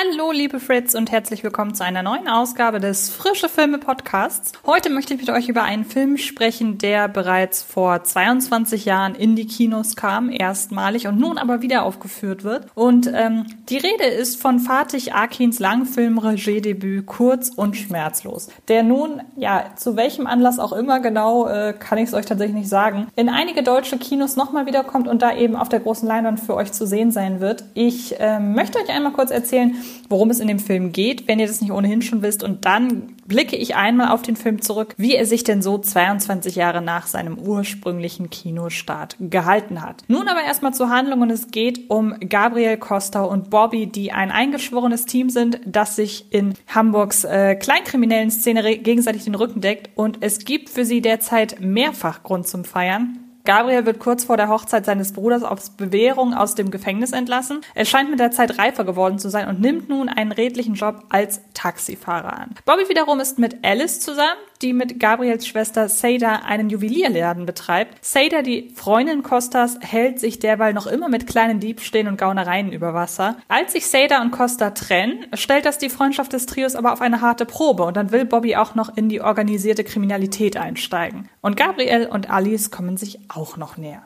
Hallo, 0.00 0.30
liebe 0.30 0.60
Fritz 0.60 0.94
und 0.94 1.10
herzlich 1.10 1.42
willkommen 1.42 1.74
zu 1.74 1.82
einer 1.82 2.04
neuen 2.04 2.28
Ausgabe 2.28 2.78
des 2.78 3.10
Frische 3.10 3.48
Filme 3.48 3.78
Podcasts. 3.78 4.52
Heute 4.64 4.90
möchte 4.90 5.14
ich 5.14 5.20
mit 5.20 5.30
euch 5.30 5.48
über 5.48 5.64
einen 5.64 5.84
Film 5.84 6.18
sprechen, 6.18 6.78
der 6.78 7.08
bereits 7.08 7.64
vor 7.64 8.04
22 8.04 8.84
Jahren 8.84 9.16
in 9.16 9.34
die 9.34 9.46
Kinos 9.46 9.96
kam, 9.96 10.30
erstmalig 10.30 11.08
und 11.08 11.18
nun 11.18 11.36
aber 11.36 11.62
wieder 11.62 11.82
aufgeführt 11.82 12.44
wird. 12.44 12.66
Und 12.76 13.10
ähm, 13.12 13.46
die 13.68 13.78
Rede 13.78 14.04
ist 14.04 14.40
von 14.40 14.60
Fatih 14.60 15.10
Akins 15.10 15.58
Langfilm 15.58 16.18
Regiedebüt 16.18 17.06
Kurz 17.06 17.48
und 17.48 17.76
Schmerzlos, 17.76 18.50
der 18.68 18.84
nun, 18.84 19.22
ja, 19.34 19.64
zu 19.74 19.96
welchem 19.96 20.28
Anlass 20.28 20.60
auch 20.60 20.72
immer 20.72 21.00
genau, 21.00 21.48
äh, 21.48 21.74
kann 21.76 21.98
ich 21.98 22.10
es 22.10 22.14
euch 22.14 22.26
tatsächlich 22.26 22.56
nicht 22.56 22.68
sagen, 22.68 23.08
in 23.16 23.28
einige 23.28 23.64
deutsche 23.64 23.98
Kinos 23.98 24.36
nochmal 24.36 24.66
wiederkommt 24.66 25.08
und 25.08 25.22
da 25.22 25.34
eben 25.34 25.56
auf 25.56 25.68
der 25.68 25.80
großen 25.80 26.06
Leinwand 26.06 26.38
für 26.38 26.54
euch 26.54 26.70
zu 26.70 26.86
sehen 26.86 27.10
sein 27.10 27.40
wird. 27.40 27.64
Ich 27.74 28.20
äh, 28.20 28.38
möchte 28.38 28.78
euch 28.78 28.90
einmal 28.90 29.12
kurz 29.12 29.32
erzählen, 29.32 29.74
worum 30.08 30.30
es 30.30 30.40
in 30.40 30.48
dem 30.48 30.58
Film 30.58 30.92
geht, 30.92 31.28
wenn 31.28 31.38
ihr 31.38 31.46
das 31.46 31.60
nicht 31.60 31.72
ohnehin 31.72 32.02
schon 32.02 32.22
wisst. 32.22 32.42
Und 32.42 32.64
dann 32.64 33.14
blicke 33.26 33.56
ich 33.56 33.76
einmal 33.76 34.08
auf 34.08 34.22
den 34.22 34.36
Film 34.36 34.62
zurück, 34.62 34.94
wie 34.96 35.14
er 35.14 35.26
sich 35.26 35.44
denn 35.44 35.62
so 35.62 35.78
22 35.78 36.56
Jahre 36.56 36.80
nach 36.82 37.06
seinem 37.06 37.38
ursprünglichen 37.38 38.30
Kinostart 38.30 39.16
gehalten 39.20 39.82
hat. 39.82 40.04
Nun 40.08 40.28
aber 40.28 40.42
erstmal 40.42 40.74
zur 40.74 40.88
Handlung 40.88 41.20
und 41.20 41.30
es 41.30 41.50
geht 41.50 41.90
um 41.90 42.14
Gabriel 42.20 42.78
Costa 42.78 43.22
und 43.22 43.50
Bobby, 43.50 43.86
die 43.86 44.12
ein 44.12 44.30
eingeschworenes 44.30 45.06
Team 45.06 45.30
sind, 45.30 45.60
das 45.66 45.96
sich 45.96 46.26
in 46.30 46.54
Hamburgs 46.68 47.24
äh, 47.24 47.54
kleinkriminellen 47.54 48.30
Szene 48.30 48.78
gegenseitig 48.78 49.24
den 49.24 49.34
Rücken 49.34 49.60
deckt 49.60 49.90
und 49.94 50.18
es 50.20 50.40
gibt 50.40 50.70
für 50.70 50.84
sie 50.84 51.02
derzeit 51.02 51.60
mehrfach 51.60 52.22
Grund 52.22 52.46
zum 52.46 52.64
Feiern. 52.64 53.27
Gabriel 53.48 53.86
wird 53.86 53.98
kurz 53.98 54.24
vor 54.24 54.36
der 54.36 54.50
Hochzeit 54.50 54.84
seines 54.84 55.14
Bruders 55.14 55.42
auf 55.42 55.70
Bewährung 55.70 56.34
aus 56.34 56.54
dem 56.54 56.70
Gefängnis 56.70 57.12
entlassen. 57.12 57.62
Er 57.74 57.86
scheint 57.86 58.10
mit 58.10 58.20
der 58.20 58.30
Zeit 58.30 58.58
reifer 58.58 58.84
geworden 58.84 59.18
zu 59.18 59.30
sein 59.30 59.48
und 59.48 59.58
nimmt 59.58 59.88
nun 59.88 60.10
einen 60.10 60.32
redlichen 60.32 60.74
Job 60.74 61.04
als 61.08 61.40
Taxifahrer 61.54 62.34
an. 62.34 62.54
Bobby 62.66 62.90
wiederum 62.90 63.20
ist 63.20 63.38
mit 63.38 63.64
Alice 63.64 64.00
zusammen, 64.00 64.36
die 64.62 64.72
mit 64.72 64.98
Gabriels 64.98 65.46
Schwester 65.46 65.88
Seda 65.88 66.36
einen 66.44 66.70
Juwelierladen 66.70 67.46
betreibt. 67.46 68.04
Seda, 68.04 68.42
die 68.42 68.72
Freundin 68.74 69.22
Costas, 69.22 69.78
hält 69.80 70.20
sich 70.20 70.38
derweil 70.38 70.72
noch 70.72 70.86
immer 70.86 71.08
mit 71.08 71.26
kleinen 71.26 71.60
Diebstählen 71.60 72.08
und 72.08 72.18
Gaunereien 72.18 72.72
über 72.72 72.94
Wasser. 72.94 73.36
Als 73.48 73.72
sich 73.72 73.86
Seda 73.86 74.20
und 74.20 74.30
Costa 74.30 74.70
trennen, 74.70 75.26
stellt 75.34 75.66
das 75.66 75.78
die 75.78 75.90
Freundschaft 75.90 76.32
des 76.32 76.46
Trios 76.46 76.76
aber 76.76 76.92
auf 76.92 77.00
eine 77.00 77.20
harte 77.20 77.46
Probe 77.46 77.84
und 77.84 77.96
dann 77.96 78.12
will 78.12 78.24
Bobby 78.24 78.56
auch 78.56 78.74
noch 78.74 78.96
in 78.96 79.08
die 79.08 79.20
organisierte 79.20 79.84
Kriminalität 79.84 80.56
einsteigen. 80.56 81.28
Und 81.40 81.56
Gabriel 81.56 82.06
und 82.06 82.30
Alice 82.30 82.70
kommen 82.70 82.96
sich 82.96 83.18
auch 83.28 83.56
noch 83.56 83.76
näher. 83.76 84.02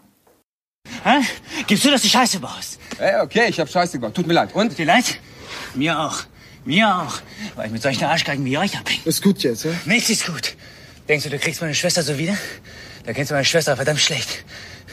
Hä? 1.05 1.20
Gibst 1.67 1.84
du, 1.84 1.91
dass 1.91 2.03
du 2.03 2.08
Scheiße 2.08 2.41
baust? 2.41 2.78
Ey, 2.98 3.20
okay, 3.20 3.47
ich 3.48 3.58
hab 3.58 3.69
Scheiße 3.69 3.98
gebaut. 3.98 4.14
Tut 4.14 4.27
mir 4.27 4.34
leid. 4.34 4.55
Und? 4.55 4.69
Tut 4.69 4.78
dir 4.78 4.86
leid? 4.86 5.19
Mir 5.75 5.98
auch. 5.98 6.23
Mir 6.64 6.96
auch. 6.96 7.20
Weil 7.56 7.66
ich 7.66 7.72
mit 7.72 7.82
solchen 7.82 8.05
Arschgeigen 8.05 8.44
wie 8.44 8.56
euch 8.56 8.77
abhänge. 8.78 9.00
Ist 9.05 9.22
gut 9.22 9.42
jetzt, 9.42 9.64
ja? 9.64 9.72
Nichts 9.84 10.10
ist 10.10 10.27
gut. 10.27 10.56
Denkst 11.08 11.24
du, 11.24 11.30
du 11.30 11.38
kriegst 11.38 11.60
meine 11.60 11.74
Schwester 11.74 12.02
so 12.02 12.16
wieder? 12.18 12.36
Da 13.05 13.12
kennst 13.12 13.30
du 13.30 13.34
meine 13.34 13.44
Schwester 13.44 13.74
verdammt 13.74 14.00
schlecht. 14.00 14.44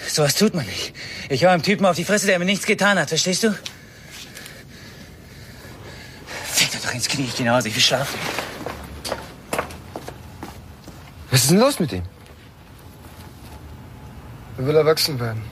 Sowas 0.07 0.33
tut 0.35 0.55
man 0.55 0.65
nicht. 0.65 0.93
Ich 1.29 1.45
hau 1.45 1.49
einem 1.49 1.61
Typen 1.61 1.85
auf 1.85 1.95
die 1.95 2.03
Fresse, 2.03 2.25
der 2.25 2.39
mir 2.39 2.45
nichts 2.45 2.65
getan 2.65 2.97
hat, 2.97 3.09
verstehst 3.09 3.43
du? 3.43 3.55
Fick 6.45 6.71
doch 6.81 6.93
ins 6.93 7.07
Knie, 7.07 7.25
ich 7.25 7.35
geh 7.35 7.43
nach 7.43 7.57
Hause, 7.57 7.67
ich 7.67 7.75
will 7.75 7.83
schlafen. 7.83 8.17
Was 11.29 11.41
ist 11.41 11.51
denn 11.51 11.59
los 11.59 11.79
mit 11.79 11.91
ihm? 11.93 12.03
Er 14.57 14.65
will 14.65 14.75
erwachsen 14.75 15.19
werden. 15.19 15.43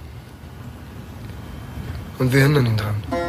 Und 2.18 2.34
wir 2.34 2.42
hindern 2.42 2.66
ihn 2.66 2.78
dran. 2.78 3.27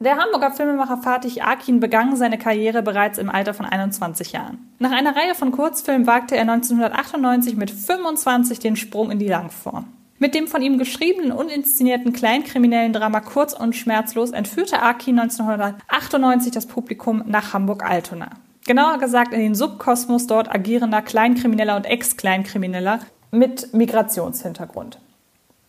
Der 0.00 0.16
Hamburger 0.16 0.52
Filmemacher 0.52 0.98
Fatih 0.98 1.42
Akin 1.42 1.80
begann 1.80 2.14
seine 2.14 2.38
Karriere 2.38 2.82
bereits 2.82 3.18
im 3.18 3.28
Alter 3.28 3.52
von 3.52 3.66
21 3.66 4.30
Jahren. 4.30 4.72
Nach 4.78 4.92
einer 4.92 5.16
Reihe 5.16 5.34
von 5.34 5.50
Kurzfilmen 5.50 6.06
wagte 6.06 6.36
er 6.36 6.42
1998 6.42 7.56
mit 7.56 7.68
25 7.72 8.60
den 8.60 8.76
Sprung 8.76 9.10
in 9.10 9.18
die 9.18 9.26
Langform. 9.26 9.88
Mit 10.20 10.36
dem 10.36 10.46
von 10.46 10.62
ihm 10.62 10.78
geschriebenen 10.78 11.32
und 11.32 11.50
inszenierten 11.50 12.12
kleinkriminellen 12.12 12.92
Drama 12.92 13.18
Kurz 13.18 13.54
und 13.54 13.74
Schmerzlos 13.74 14.30
entführte 14.30 14.82
Akin 14.82 15.18
1998 15.18 16.52
das 16.52 16.66
Publikum 16.66 17.24
nach 17.26 17.52
Hamburg-Altona. 17.52 18.30
Genauer 18.68 18.98
gesagt 18.98 19.32
in 19.32 19.40
den 19.40 19.56
Subkosmos 19.56 20.28
dort 20.28 20.48
agierender 20.48 21.02
Kleinkrimineller 21.02 21.74
und 21.74 21.86
Ex-Kleinkrimineller 21.86 23.00
mit 23.32 23.74
Migrationshintergrund. 23.74 25.00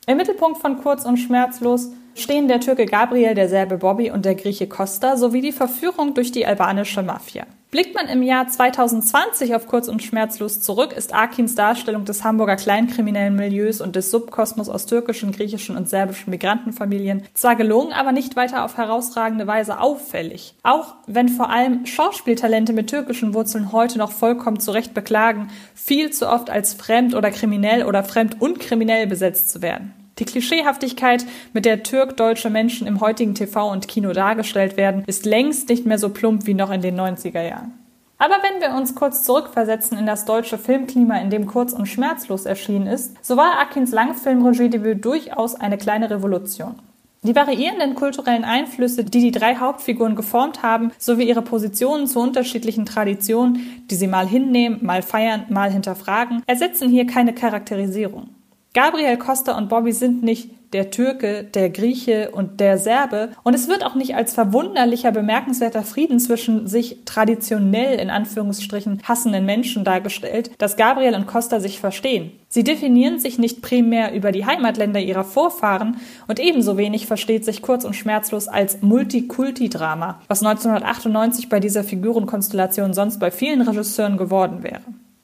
Im 0.06 0.18
Mittelpunkt 0.18 0.60
von 0.60 0.80
Kurz 0.82 1.04
und 1.06 1.18
Schmerzlos 1.18 1.90
stehen 2.16 2.48
der 2.48 2.60
Türke 2.60 2.86
Gabriel, 2.86 3.36
der 3.36 3.50
Serbe 3.50 3.78
Bobby 3.78 4.12
und 4.12 4.26
der 4.26 4.36
Grieche 4.36 4.68
Costa 4.68 5.18
sowie 5.18 5.42
die 5.42 5.52
Verführung 5.52 6.14
durch 6.14 6.32
die 6.32 6.46
albanische 6.46 7.04
Mafia. 7.04 7.46
Blickt 7.72 7.94
man 7.94 8.08
im 8.08 8.24
Jahr 8.24 8.48
2020 8.48 9.54
auf 9.54 9.68
Kurz 9.68 9.88
und 9.90 10.02
Schmerzlos 10.02 10.60
zurück, 10.60 10.92
ist 10.92 11.14
Akins 11.14 11.54
Darstellung 11.54 12.04
des 12.04 12.24
Hamburger 12.24 12.56
kleinkriminellen 12.56 13.36
Milieus 13.36 13.80
und 13.80 13.96
des 13.96 14.10
Subkosmos 14.10 14.70
aus 14.70 14.88
türkischen, 14.88 15.32
griechischen 15.32 15.78
und 15.78 15.88
serbischen 15.88 16.32
Migrantenfamilien 16.32 17.22
zwar 17.36 17.56
gelungen, 17.56 17.94
aber 17.94 18.12
nicht 18.12 18.36
weiter 18.36 18.66
auf 18.66 18.78
herausragende 18.78 19.46
Weise 19.46 19.80
auffällig. 19.80 20.56
Auch 20.64 20.96
wenn 21.06 21.30
vor 21.30 21.52
allem 21.52 21.86
Schauspieltalente 21.86 22.74
mit 22.74 22.90
türkischen 22.90 23.36
Wurzeln 23.36 23.72
heute 23.72 24.00
noch 24.00 24.14
vollkommen 24.14 24.60
zu 24.60 24.72
Recht 24.72 24.96
beklagen, 24.96 25.50
viel 25.76 26.10
zu 26.10 26.28
oft 26.28 26.50
als 26.50 26.74
fremd 26.74 27.14
oder 27.14 27.30
kriminell 27.30 27.86
oder 27.86 28.04
fremd 28.04 28.42
und 28.42 28.60
kriminell 28.60 29.06
besetzt 29.06 29.52
zu 29.52 29.62
werden. 29.62 29.94
Die 30.20 30.26
Klischeehaftigkeit, 30.26 31.26
mit 31.54 31.66
der 31.66 31.84
türk-deutsche 31.84 32.50
Menschen 32.50 32.86
im 32.88 33.00
heutigen 33.00 33.36
TV 33.36 33.72
und 33.72 33.88
Kino 33.88 34.12
dargestellt 34.12 34.76
werden, 34.76 35.04
ist 35.08 35.26
längst 35.26 35.70
nicht 35.70 35.86
mehr 35.86 35.98
so 35.98 36.10
plump 36.10 36.46
wie 36.46 36.54
noch 36.54 36.72
in 36.72 36.82
den 36.82 37.00
90er 37.00 37.42
Jahren. 37.42 37.74
Aber 38.18 38.36
wenn 38.44 38.60
wir 38.60 38.78
uns 38.78 38.96
kurz 38.96 39.24
zurückversetzen 39.24 39.98
in 39.98 40.06
das 40.06 40.26
deutsche 40.26 40.58
Filmklima, 40.58 41.20
in 41.20 41.30
dem 41.30 41.46
Kurz 41.46 41.72
und 41.72 41.86
Schmerzlos 41.86 42.46
erschienen 42.46 42.86
ist, 42.86 43.16
so 43.26 43.38
war 43.38 43.60
Akins 43.62 43.92
Langfilmregiedebüt 43.92 45.06
durchaus 45.06 45.56
eine 45.56 45.78
kleine 45.78 46.10
Revolution. 46.10 46.76
Die 47.24 47.36
variierenden 47.36 47.96
kulturellen 47.96 48.44
Einflüsse, 48.44 49.06
die 49.06 49.22
die 49.22 49.32
drei 49.32 49.56
Hauptfiguren 49.56 50.16
geformt 50.16 50.64
haben, 50.64 50.92
sowie 50.98 51.30
ihre 51.30 51.42
Positionen 51.42 52.08
zu 52.08 52.20
unterschiedlichen 52.20 52.86
Traditionen, 52.86 53.86
die 53.90 53.96
sie 53.96 54.08
mal 54.08 54.28
hinnehmen, 54.28 54.80
mal 54.82 55.02
feiern, 55.02 55.46
mal 55.50 55.72
hinterfragen, 55.72 56.44
ersetzen 56.46 56.90
hier 56.90 57.08
keine 57.08 57.34
Charakterisierung. 57.34 58.30
Gabriel 58.74 59.18
Costa 59.18 59.58
und 59.58 59.68
Bobby 59.68 59.92
sind 59.92 60.22
nicht 60.22 60.52
der 60.74 60.92
Türke, 60.92 61.44
der 61.44 61.70
Grieche 61.72 62.30
und 62.32 62.60
der 62.60 62.78
Serbe. 62.78 63.30
Und 63.44 63.56
es 63.56 63.68
wird 63.68 63.84
auch 63.84 63.96
nicht 63.96 64.16
als 64.16 64.34
verwunderlicher, 64.34 65.12
bemerkenswerter 65.12 65.84
Frieden 65.84 66.20
zwischen 66.20 66.68
sich 66.68 67.00
traditionell 67.06 68.00
in 68.00 68.10
Anführungsstrichen 68.10 69.02
hassenden 69.04 69.46
Menschen 69.46 69.84
dargestellt, 69.84 70.52
dass 70.60 70.78
Gabriel 70.78 71.16
und 71.16 71.26
Costa 71.26 71.60
sich 71.60 71.80
verstehen. 71.80 72.32
Sie 72.48 72.64
definieren 72.64 73.20
sich 73.20 73.40
nicht 73.40 73.62
primär 73.62 74.14
über 74.14 74.32
die 74.32 74.46
Heimatländer 74.46 75.00
ihrer 75.00 75.24
Vorfahren 75.24 75.98
und 76.28 76.40
ebenso 76.40 76.78
wenig 76.78 77.08
versteht 77.08 77.46
sich 77.46 77.62
kurz 77.62 77.86
und 77.86 77.96
schmerzlos 77.96 78.48
als 78.48 78.82
Multikulti-Drama, 78.82 80.22
was 80.28 80.44
1998 80.44 81.50
bei 81.50 81.60
dieser 81.60 81.84
Figurenkonstellation 81.84 82.94
sonst 82.94 83.20
bei 83.20 83.32
vielen 83.32 83.62
Regisseuren 83.62 84.18
geworden 84.18 84.64
wäre. 84.64 84.82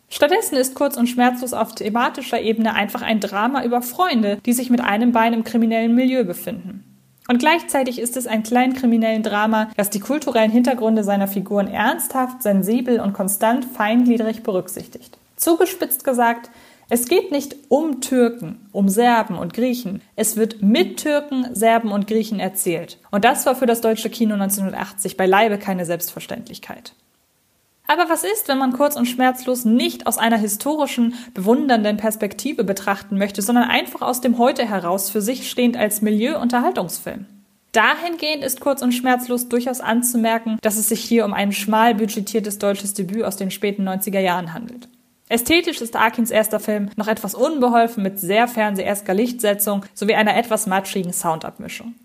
Stattdessen 0.10 0.56
ist 0.56 0.76
kurz 0.76 0.98
und 0.98 1.08
schmerzlos 1.08 1.54
auf 1.54 1.76
thematischer 1.76 2.40
Ebene 2.40 2.74
einfach 2.74 3.02
ein 3.02 3.20
Drama 3.20 3.64
über 3.64 3.82
Freunde, 3.82 4.38
die 4.46 4.54
sich 4.54 4.70
mit 4.70 4.82
einem 4.82 5.12
Bein 5.12 5.34
im 5.34 5.44
kriminellen 5.44 5.96
Milieu 5.96 6.24
befinden. 6.24 6.84
Und 7.28 7.40
gleichzeitig 7.40 8.00
ist 8.00 8.18
es 8.18 8.28
ein 8.28 8.44
kleinkriminellen 8.44 9.24
Drama, 9.24 9.72
das 9.78 9.90
die 9.90 10.00
kulturellen 10.00 10.52
Hintergründe 10.52 11.04
seiner 11.04 11.28
Figuren 11.28 11.68
ernsthaft, 11.68 12.44
sensibel 12.44 13.00
und 13.00 13.14
konstant 13.14 13.66
feingliedrig 13.66 14.44
berücksichtigt. 14.44 15.18
Zugespitzt 15.36 16.04
gesagt, 16.04 16.52
es 16.88 17.08
geht 17.08 17.32
nicht 17.32 17.56
um 17.70 18.00
Türken, 18.00 18.68
um 18.72 18.90
Serben 18.90 19.38
und 19.38 19.56
Griechen. 19.56 20.02
Es 20.16 20.38
wird 20.38 20.62
mit 20.62 20.98
Türken, 20.98 21.48
Serben 21.56 21.92
und 21.92 22.06
Griechen 22.06 22.40
erzählt. 22.40 23.00
Und 23.10 23.26
das 23.26 23.48
war 23.48 23.56
für 23.56 23.66
das 23.66 23.82
deutsche 23.82 24.12
Kino 24.12 24.36
1980 24.36 25.18
beileibe 25.18 25.58
keine 25.58 25.86
Selbstverständlichkeit. 25.86 26.94
Aber 27.88 28.10
was 28.10 28.24
ist, 28.24 28.48
wenn 28.48 28.58
man 28.58 28.74
kurz 28.74 28.96
und 28.96 29.06
schmerzlos 29.06 29.66
nicht 29.66 30.08
aus 30.08 30.18
einer 30.18 30.38
historischen, 30.38 31.14
bewundernden 31.34 31.98
Perspektive 31.98 32.64
betrachten 32.64 33.18
möchte, 33.18 33.42
sondern 33.42 33.66
einfach 33.66 34.02
aus 34.02 34.22
dem 34.22 34.38
Heute 34.38 34.68
heraus 34.68 35.10
für 35.10 35.22
sich 35.22 35.50
stehend 35.50 35.78
als 35.78 36.02
Milieu-Unterhaltungsfilm? 36.02 37.26
Dahingehend 37.72 38.44
ist 38.44 38.62
kurz 38.62 38.82
und 38.82 38.94
schmerzlos 38.94 39.50
durchaus 39.50 39.82
anzumerken, 39.82 40.58
dass 40.62 40.78
es 40.78 40.88
sich 40.88 41.02
hier 41.02 41.26
um 41.26 41.34
ein 41.34 41.52
schmal 41.52 41.94
budgetiertes 41.94 42.58
deutsches 42.58 42.94
Debüt 42.94 43.24
aus 43.24 43.36
den 43.36 43.52
späten 43.52 43.88
90er 43.88 44.20
Jahren 44.20 44.54
handelt. 44.54 44.88
Ästhetisch 45.28 45.82
ist 45.82 45.96
Arkins 45.96 46.32
erster 46.32 46.60
Film 46.60 46.90
noch 46.96 47.08
etwas 47.08 47.36
unbeholfen 47.36 48.02
mit 48.02 48.20
sehr 48.20 48.48
fernsehersker 48.48 49.14
Lichtsetzung 49.14 49.84
sowie 49.94 50.14
einer 50.14 50.38
etwas 50.38 50.68
matschigen 50.68 51.12
Soundabmischung. 51.12 51.96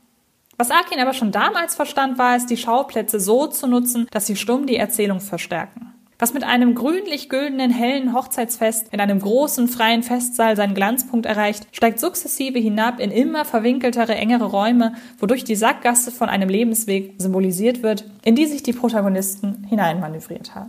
Was 0.60 0.70
Akin 0.70 1.00
aber 1.00 1.14
schon 1.14 1.32
damals 1.32 1.74
verstand, 1.74 2.18
war 2.18 2.36
es, 2.36 2.44
die 2.44 2.58
Schauplätze 2.58 3.18
so 3.18 3.46
zu 3.46 3.66
nutzen, 3.66 4.06
dass 4.10 4.26
sie 4.26 4.36
stumm 4.36 4.66
die 4.66 4.76
Erzählung 4.76 5.20
verstärken. 5.20 5.94
Was 6.18 6.34
mit 6.34 6.44
einem 6.44 6.74
grünlich-güldenen 6.74 7.70
hellen 7.70 8.12
Hochzeitsfest 8.12 8.88
in 8.92 9.00
einem 9.00 9.20
großen 9.20 9.68
freien 9.68 10.02
Festsaal 10.02 10.56
seinen 10.56 10.74
Glanzpunkt 10.74 11.24
erreicht, 11.24 11.66
steigt 11.72 11.98
sukzessive 11.98 12.58
hinab 12.58 13.00
in 13.00 13.10
immer 13.10 13.46
verwinkeltere, 13.46 14.14
engere 14.16 14.44
Räume, 14.44 14.92
wodurch 15.18 15.44
die 15.44 15.56
Sackgasse 15.56 16.10
von 16.10 16.28
einem 16.28 16.50
Lebensweg 16.50 17.14
symbolisiert 17.16 17.82
wird, 17.82 18.04
in 18.22 18.36
die 18.36 18.44
sich 18.44 18.62
die 18.62 18.74
Protagonisten 18.74 19.64
hineinmanövriert 19.66 20.54
haben. 20.54 20.68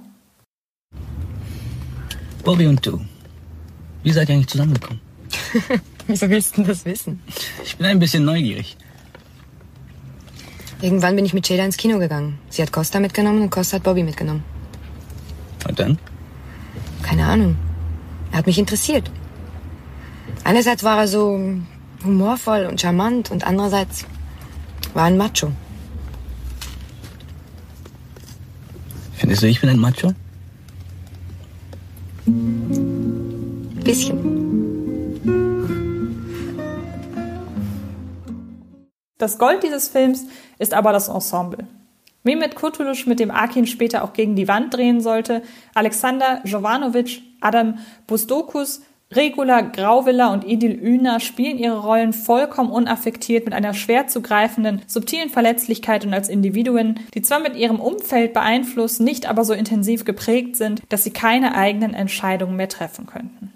Bobby 2.46 2.66
und 2.66 2.86
du, 2.86 3.02
wie 4.04 4.14
seid 4.14 4.30
ihr 4.30 4.36
eigentlich 4.36 4.48
zusammengekommen? 4.48 5.02
Wieso 6.08 6.30
willst 6.30 6.58
du 6.58 6.64
das 6.64 6.86
wissen? 6.86 7.20
Ich 7.66 7.76
bin 7.76 7.88
ein 7.88 8.00
bisschen 8.00 8.24
neugierig. 8.24 8.78
Irgendwann 10.82 11.16
bin 11.16 11.26
ich 11.26 11.34
mit 11.34 11.48
Jada 11.48 11.64
ins 11.64 11.78
Kino 11.78 12.00
gegangen. 12.00 12.40
Sie 12.50 12.62
hat 12.62 12.72
Costa 12.72 13.00
mitgenommen 13.00 13.44
und 13.44 13.50
Costa 13.52 13.78
hat 13.78 13.84
Bobby 13.84 14.04
mitgenommen. 14.04 14.44
Und 15.68 15.80
dann? 15.80 16.00
Keine 17.04 17.26
Ahnung. 17.26 17.56
Er 18.32 18.40
hat 18.40 18.48
mich 18.48 18.58
interessiert. 18.58 19.12
Einerseits 20.44 20.84
war 20.84 20.98
er 20.98 21.08
so 21.08 21.40
humorvoll 22.04 22.66
und 22.66 22.82
charmant 22.82 23.30
und 23.30 23.46
andererseits 23.46 24.06
war 24.94 25.04
er 25.04 25.08
ein 25.08 25.18
Macho. 25.18 25.52
Findest 29.18 29.44
du, 29.44 29.48
ich 29.48 29.62
bin 29.62 29.70
ein 29.70 29.80
Macho? 29.80 30.14
Bisschen. 33.84 34.41
Das 39.22 39.38
Gold 39.38 39.62
dieses 39.62 39.88
Films 39.88 40.26
ist 40.58 40.74
aber 40.74 40.92
das 40.92 41.08
Ensemble. 41.08 41.68
Mehmet 42.24 42.56
Kurtulusch, 42.56 43.06
mit 43.06 43.20
dem 43.20 43.30
Akin 43.30 43.68
später 43.68 44.04
auch 44.04 44.14
gegen 44.14 44.36
die 44.36 44.48
Wand 44.48 44.74
drehen 44.74 45.00
sollte, 45.00 45.44
Alexander 45.76 46.42
Jovanovic, 46.44 47.22
Adam 47.40 47.78
Busdokus, 48.08 48.82
Regula 49.12 49.62
Grauviller 49.62 50.32
und 50.32 50.44
Idil 50.44 50.72
Üner 50.72 51.20
spielen 51.20 51.60
ihre 51.60 51.84
Rollen 51.84 52.14
vollkommen 52.14 52.72
unaffektiert 52.72 53.46
mit 53.46 53.54
einer 53.54 53.76
schwer 53.76 54.08
zu 54.08 54.24
greifenden, 54.24 54.82
subtilen 54.88 55.30
Verletzlichkeit 55.30 56.04
und 56.04 56.16
als 56.16 56.28
Individuen, 56.28 57.00
die 57.14 57.22
zwar 57.22 57.42
mit 57.42 57.56
ihrem 57.56 57.80
Umfeld 57.80 58.34
beeinflusst, 58.34 59.02
nicht 59.02 59.28
aber 59.30 59.46
so 59.46 59.54
intensiv 59.54 60.04
geprägt 60.04 60.56
sind, 60.56 60.82
dass 60.90 61.04
sie 61.04 61.12
keine 61.12 61.54
eigenen 61.54 61.94
Entscheidungen 61.94 62.56
mehr 62.56 62.70
treffen 62.70 63.06
könnten. 63.06 63.54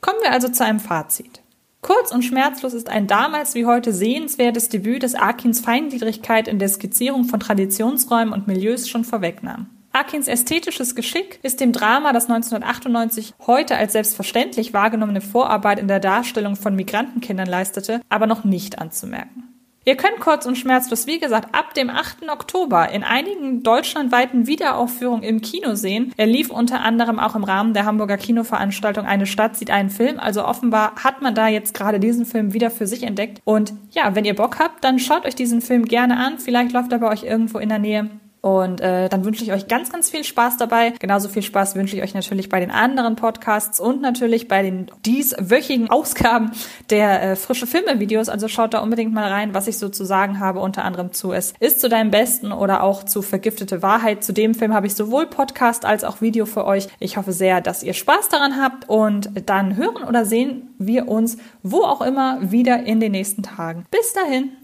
Kommen 0.00 0.20
wir 0.22 0.32
also 0.32 0.48
zu 0.48 0.64
einem 0.64 0.80
Fazit. 0.80 1.43
Kurz 1.84 2.12
und 2.12 2.22
schmerzlos 2.22 2.72
ist 2.72 2.88
ein 2.88 3.06
damals 3.06 3.54
wie 3.54 3.66
heute 3.66 3.92
sehenswertes 3.92 4.70
Debüt, 4.70 5.02
das 5.02 5.14
Akins 5.14 5.60
Feingliedrigkeit 5.60 6.48
in 6.48 6.58
der 6.58 6.70
Skizzierung 6.70 7.24
von 7.24 7.40
Traditionsräumen 7.40 8.32
und 8.32 8.46
Milieus 8.46 8.88
schon 8.88 9.04
vorwegnahm. 9.04 9.66
Akins 9.92 10.26
ästhetisches 10.26 10.94
Geschick 10.94 11.40
ist 11.42 11.60
dem 11.60 11.72
Drama, 11.72 12.14
das 12.14 12.30
1998 12.30 13.34
heute 13.46 13.76
als 13.76 13.92
selbstverständlich 13.92 14.72
wahrgenommene 14.72 15.20
Vorarbeit 15.20 15.78
in 15.78 15.86
der 15.86 16.00
Darstellung 16.00 16.56
von 16.56 16.74
Migrantenkindern 16.74 17.48
leistete, 17.48 18.00
aber 18.08 18.26
noch 18.26 18.44
nicht 18.44 18.78
anzumerken. 18.78 19.53
Ihr 19.86 19.96
könnt 19.96 20.18
kurz 20.20 20.46
und 20.46 20.56
schmerzlos, 20.56 21.06
wie 21.06 21.18
gesagt, 21.18 21.54
ab 21.54 21.74
dem 21.74 21.90
8. 21.90 22.28
Oktober 22.30 22.90
in 22.90 23.04
einigen 23.04 23.62
deutschlandweiten 23.62 24.46
Wiederaufführungen 24.46 25.22
im 25.22 25.42
Kino 25.42 25.74
sehen. 25.74 26.12
Er 26.16 26.26
lief 26.26 26.50
unter 26.50 26.80
anderem 26.80 27.18
auch 27.18 27.34
im 27.34 27.44
Rahmen 27.44 27.74
der 27.74 27.84
Hamburger 27.84 28.16
Kinoveranstaltung 28.16 29.04
Eine 29.04 29.26
Stadt 29.26 29.56
sieht 29.56 29.70
einen 29.70 29.90
Film. 29.90 30.18
Also 30.18 30.44
offenbar 30.46 30.94
hat 31.04 31.20
man 31.20 31.34
da 31.34 31.48
jetzt 31.48 31.74
gerade 31.74 32.00
diesen 32.00 32.24
Film 32.24 32.54
wieder 32.54 32.70
für 32.70 32.86
sich 32.86 33.02
entdeckt. 33.02 33.40
Und 33.44 33.74
ja, 33.90 34.14
wenn 34.14 34.24
ihr 34.24 34.34
Bock 34.34 34.58
habt, 34.58 34.82
dann 34.84 34.98
schaut 34.98 35.26
euch 35.26 35.34
diesen 35.34 35.60
Film 35.60 35.84
gerne 35.84 36.16
an. 36.16 36.38
Vielleicht 36.38 36.72
läuft 36.72 36.92
er 36.92 36.98
bei 36.98 37.10
euch 37.10 37.24
irgendwo 37.24 37.58
in 37.58 37.68
der 37.68 37.78
Nähe. 37.78 38.10
Und 38.44 38.82
äh, 38.82 39.08
dann 39.08 39.24
wünsche 39.24 39.42
ich 39.42 39.52
euch 39.52 39.68
ganz, 39.68 39.90
ganz 39.90 40.10
viel 40.10 40.22
Spaß 40.22 40.58
dabei. 40.58 40.90
Genauso 40.98 41.30
viel 41.30 41.40
Spaß 41.40 41.76
wünsche 41.76 41.96
ich 41.96 42.02
euch 42.02 42.12
natürlich 42.12 42.50
bei 42.50 42.60
den 42.60 42.70
anderen 42.70 43.16
Podcasts 43.16 43.80
und 43.80 44.02
natürlich 44.02 44.48
bei 44.48 44.60
den 44.60 44.90
dieswöchigen 45.06 45.88
Ausgaben 45.88 46.50
der 46.90 47.22
äh, 47.22 47.36
frische 47.36 47.66
Filme-Videos. 47.66 48.28
Also 48.28 48.48
schaut 48.48 48.74
da 48.74 48.80
unbedingt 48.80 49.14
mal 49.14 49.32
rein, 49.32 49.54
was 49.54 49.66
ich 49.66 49.78
so 49.78 49.88
zu 49.88 50.04
sagen 50.04 50.40
habe, 50.40 50.60
unter 50.60 50.84
anderem 50.84 51.14
zu 51.14 51.32
Es 51.32 51.54
ist 51.58 51.80
zu 51.80 51.88
deinem 51.88 52.10
Besten 52.10 52.52
oder 52.52 52.82
auch 52.82 53.04
zu 53.04 53.22
Vergiftete 53.22 53.80
Wahrheit. 53.80 54.22
Zu 54.22 54.34
dem 54.34 54.54
Film 54.54 54.74
habe 54.74 54.88
ich 54.88 54.94
sowohl 54.94 55.24
Podcast 55.24 55.86
als 55.86 56.04
auch 56.04 56.20
Video 56.20 56.44
für 56.44 56.66
euch. 56.66 56.88
Ich 56.98 57.16
hoffe 57.16 57.32
sehr, 57.32 57.62
dass 57.62 57.82
ihr 57.82 57.94
Spaß 57.94 58.28
daran 58.28 58.60
habt 58.60 58.90
und 58.90 59.30
dann 59.46 59.76
hören 59.76 60.04
oder 60.06 60.26
sehen 60.26 60.74
wir 60.76 61.08
uns 61.08 61.38
wo 61.62 61.78
auch 61.78 62.02
immer 62.02 62.52
wieder 62.52 62.82
in 62.82 63.00
den 63.00 63.12
nächsten 63.12 63.42
Tagen. 63.42 63.86
Bis 63.90 64.12
dahin. 64.12 64.63